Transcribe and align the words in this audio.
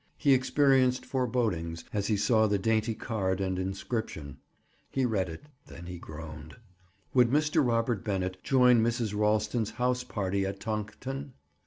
He 0.17 0.33
experienced 0.33 1.05
forebodings 1.05 1.85
as 1.93 2.07
he 2.07 2.17
saw 2.17 2.47
the 2.47 2.57
dainty 2.57 2.95
card 2.95 3.39
and 3.39 3.59
inscription. 3.59 4.39
He 4.89 5.05
read 5.05 5.29
it. 5.29 5.43
Then 5.67 5.85
he 5.85 5.99
groaned. 5.99 6.55
Would 7.13 7.29
Mr. 7.29 7.63
Robert 7.63 8.03
Bennett 8.03 8.41
join 8.41 8.81
Mrs. 8.81 9.15
Ralston's 9.15 9.69
house 9.77 10.03
party 10.03 10.43
at 10.43 10.59
Tonkton? 10.59 11.33